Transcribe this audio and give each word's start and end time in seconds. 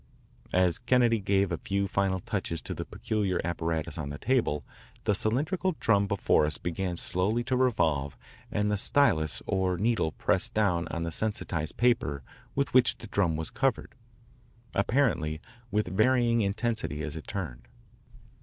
As 0.55 0.79
Kennedy 0.79 1.19
gave 1.19 1.51
a 1.51 1.59
few 1.59 1.87
final 1.87 2.21
touches 2.21 2.59
to 2.63 2.73
the 2.73 2.85
peculiar 2.85 3.39
apparatus 3.43 3.99
on 3.99 4.09
the 4.09 4.17
table, 4.17 4.65
the 5.03 5.13
cylindrical 5.13 5.75
drum 5.79 6.07
before 6.07 6.47
us 6.47 6.57
began 6.57 6.97
slowly 6.97 7.43
to 7.43 7.55
revolve 7.55 8.17
and 8.51 8.71
the 8.71 8.77
stylus 8.77 9.43
or 9.45 9.77
needle 9.77 10.11
pressed 10.13 10.55
down 10.55 10.87
on 10.87 11.03
the 11.03 11.11
sensitised 11.11 11.77
paper 11.77 12.23
with 12.55 12.73
which 12.73 12.97
the 12.97 13.05
drum 13.05 13.35
was 13.35 13.51
covered, 13.51 13.93
apparently 14.73 15.39
with 15.69 15.85
varying 15.95 16.41
intensity 16.41 17.03
as 17.03 17.15
it 17.15 17.27
turned. 17.27 17.67